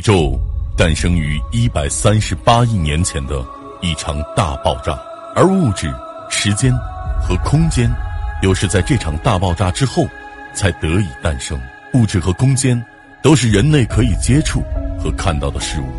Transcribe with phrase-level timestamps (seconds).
[0.00, 0.40] 宇宙
[0.78, 3.44] 诞生于一百三十八亿年前的
[3.82, 4.98] 一场大爆炸，
[5.36, 5.92] 而物质、
[6.30, 6.72] 时间
[7.22, 7.86] 和空间，
[8.40, 10.02] 又是在这场大爆炸之后
[10.54, 11.60] 才得以诞生。
[11.92, 12.82] 物质和空间
[13.22, 14.62] 都是人类可以接触
[14.98, 15.92] 和看到的事物，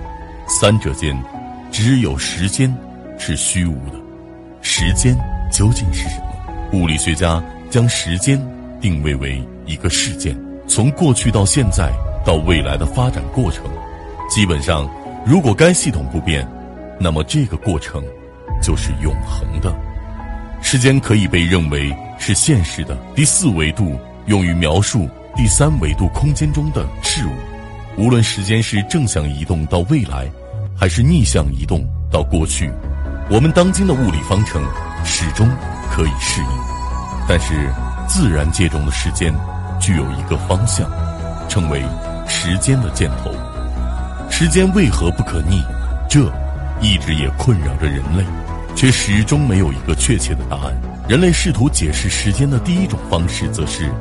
[0.47, 1.15] 三者间
[1.71, 2.75] 只有时间
[3.19, 3.99] 是虚无的。
[4.63, 5.15] 时间
[5.51, 6.73] 究竟是什么？
[6.73, 7.39] 物理学家
[7.69, 8.43] 将时间
[8.79, 10.35] 定位为一个事件，
[10.67, 11.93] 从过去到现在。
[12.23, 13.65] 到未来的发展过程，
[14.31, 14.89] 基本上，
[15.25, 16.47] 如果该系统不变，
[16.97, 18.01] 那么这个过程
[18.63, 19.75] 就是永恒的。
[20.61, 27.31] 时间可以被认为是现实的第四维度，用于描述第三维度空间中的事物。
[27.97, 30.31] 无论时间是正向移动到未来，
[30.79, 32.71] 还是逆向移动到过去，
[33.29, 34.63] 我们当今的物理方程
[35.03, 35.45] 始终
[35.91, 36.47] 可以适应。
[37.27, 37.69] 但是，
[38.07, 39.33] 自然界中的时间
[39.77, 40.89] 具有一个方向，
[41.49, 41.83] 称为。
[42.27, 43.29] 时间的箭头，
[44.41, 45.63] 时间为何不可逆？
[46.09, 46.19] 这
[46.81, 48.25] 一直也困扰着人类，
[48.75, 50.75] 却始终没有一个确切的答案。
[51.07, 53.91] 人类试图解释时间的第一种方式，则是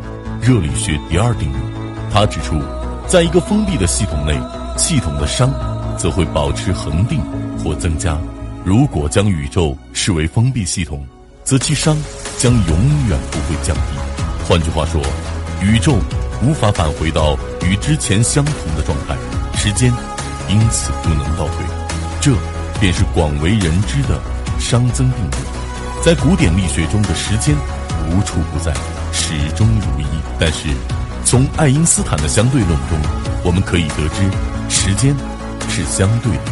[0.40, 1.56] 热力学第二定律。
[2.10, 2.58] 它指出，
[3.06, 4.32] 在一个封闭的系统内，
[4.78, 5.46] 系统的熵
[5.98, 7.20] 则会保持恒定
[7.62, 8.16] 或增加；
[8.64, 11.06] 如果将宇宙视为封闭系统，
[11.44, 11.94] 则其熵
[12.38, 13.82] 将永远不会降低。
[14.48, 15.02] 换句话说，
[15.60, 15.98] 宇宙。
[16.42, 17.36] 无法返回到
[17.66, 19.14] 与之前相同的状态，
[19.58, 19.92] 时间
[20.50, 21.64] 因此不能倒退，
[22.20, 22.32] 这
[22.80, 24.20] 便是广为人知的
[24.58, 25.34] 熵增定律。
[26.02, 27.54] 在古典力学中的时间
[28.08, 28.74] 无处不在，
[29.12, 30.04] 始终如一。
[30.40, 30.68] 但是，
[31.24, 32.98] 从爱因斯坦的相对论中，
[33.44, 34.28] 我们可以得知，
[34.68, 35.14] 时间
[35.68, 36.42] 是相对的，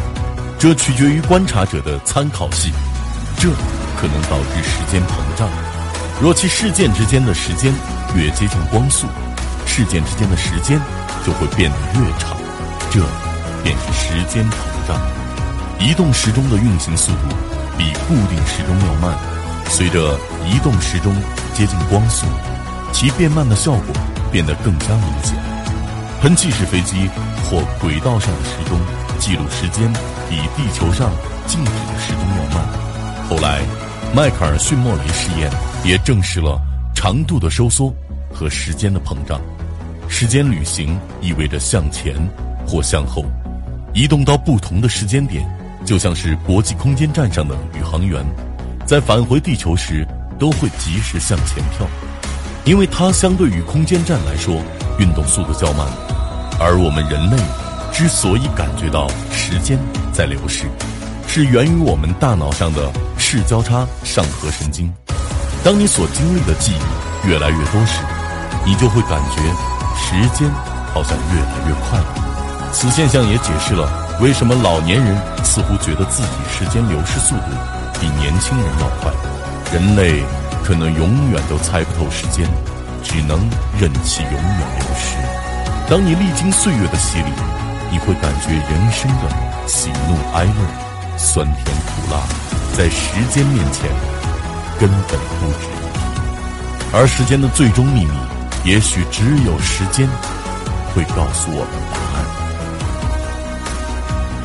[0.61, 2.73] 这取决于观察者的参考系，
[3.39, 3.49] 这
[4.01, 5.49] 可能导致时间膨胀。
[6.23, 7.73] 若其事件之间的时间
[8.15, 9.09] 越接近光速。
[9.67, 10.81] 事件之间的时间
[11.25, 12.37] 就会变得越长，
[12.91, 13.01] 这
[13.69, 14.99] 便是时间膨胀。
[15.79, 17.29] 移动时钟的运行速度
[17.77, 19.15] 比固定时钟要慢，
[19.69, 21.15] 随着移动时钟
[21.53, 22.27] 接近光速，
[22.95, 23.95] 其变慢的效果
[24.33, 25.37] 变得更加明显。
[26.23, 27.11] 喷气式飞机
[27.45, 28.81] 或轨道上的时钟
[29.19, 29.93] 记录时间
[30.31, 31.11] 比地球上
[31.47, 32.67] 静止的时钟要慢。
[33.29, 33.61] 后来，
[34.17, 35.51] 迈克尔逊莫雷实验
[35.85, 36.59] 也证实了
[36.95, 37.93] 长度的收缩
[38.33, 39.39] 和时间的膨胀。
[40.09, 42.17] 时间旅行意味着向前
[42.67, 43.23] 或向后，
[43.99, 45.45] 移动到不同的时间点，
[45.85, 48.25] 就像是国际空间站上的宇航员，
[48.87, 50.07] 在返回地球时
[50.39, 51.85] 都会及时向前跳，
[52.65, 54.63] 因为它相对于空间站来说
[55.01, 55.85] 运动速度较慢。
[56.61, 57.37] 而我们人类
[57.93, 59.77] 之所以感觉到时间
[60.13, 60.67] 在流逝，
[61.27, 64.95] 是源于我们大脑上的视交叉上核神经。
[65.65, 67.99] 当你所经历的记忆越来越多时，
[68.65, 69.43] 你就会感觉。
[70.01, 70.49] 时间
[70.95, 72.15] 好像越来越快了，
[72.81, 73.91] 此现象也解释了
[74.21, 77.51] 为什么老年人似乎觉得自己时间流逝速度
[77.99, 79.11] 比年轻人要快。
[79.73, 80.23] 人类
[80.63, 82.49] 可能永远都猜不透时间，
[83.03, 83.51] 只能
[83.81, 85.17] 任其永远流逝。
[85.91, 87.33] 当你历经岁月的洗礼，
[87.91, 92.21] 你会感觉人生的喜怒哀乐、酸甜苦辣，
[92.77, 93.91] 在时间面前
[94.79, 96.97] 根本不值一提。
[96.97, 98.13] 而时间的最终秘密。
[98.65, 100.07] 也许只有时间
[100.95, 102.38] 会告诉我们答案。